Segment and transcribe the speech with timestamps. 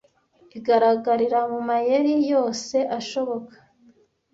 [0.57, 3.55] igaragarira mu mayeri yose ashoboka